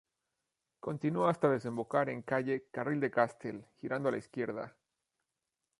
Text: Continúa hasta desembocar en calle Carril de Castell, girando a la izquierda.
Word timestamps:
Continúa 0.79 1.29
hasta 1.29 1.51
desembocar 1.51 2.09
en 2.09 2.23
calle 2.23 2.65
Carril 2.71 2.99
de 2.99 3.11
Castell, 3.11 3.67
girando 3.79 4.09
a 4.09 4.11
la 4.11 4.17
izquierda. 4.17 4.75